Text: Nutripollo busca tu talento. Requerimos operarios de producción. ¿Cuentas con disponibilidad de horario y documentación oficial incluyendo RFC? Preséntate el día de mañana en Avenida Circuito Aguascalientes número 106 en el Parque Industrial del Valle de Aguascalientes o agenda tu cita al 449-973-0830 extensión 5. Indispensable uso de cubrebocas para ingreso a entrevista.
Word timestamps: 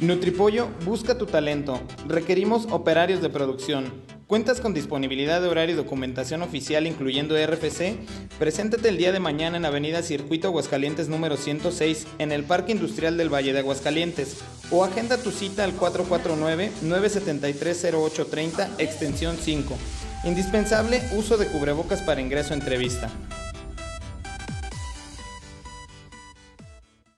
Nutripollo 0.00 0.68
busca 0.86 1.18
tu 1.18 1.26
talento. 1.26 1.78
Requerimos 2.06 2.66
operarios 2.70 3.20
de 3.20 3.28
producción. 3.28 3.92
¿Cuentas 4.26 4.62
con 4.62 4.72
disponibilidad 4.72 5.42
de 5.42 5.48
horario 5.48 5.74
y 5.74 5.76
documentación 5.76 6.40
oficial 6.40 6.86
incluyendo 6.86 7.34
RFC? 7.36 7.96
Preséntate 8.38 8.88
el 8.88 8.96
día 8.96 9.12
de 9.12 9.20
mañana 9.20 9.58
en 9.58 9.66
Avenida 9.66 10.02
Circuito 10.02 10.48
Aguascalientes 10.48 11.10
número 11.10 11.36
106 11.36 12.06
en 12.18 12.32
el 12.32 12.44
Parque 12.44 12.72
Industrial 12.72 13.18
del 13.18 13.28
Valle 13.28 13.52
de 13.52 13.58
Aguascalientes 13.58 14.38
o 14.70 14.84
agenda 14.84 15.18
tu 15.18 15.32
cita 15.32 15.64
al 15.64 15.76
449-973-0830 15.76 18.70
extensión 18.78 19.36
5. 19.36 19.76
Indispensable 20.24 21.02
uso 21.14 21.36
de 21.36 21.46
cubrebocas 21.46 22.00
para 22.00 22.22
ingreso 22.22 22.54
a 22.54 22.56
entrevista. 22.56 23.10